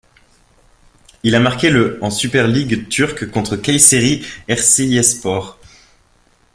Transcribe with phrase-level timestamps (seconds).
[1.21, 5.59] Il a marqué le en super ligue turque contre Kayseri Erciyesspor.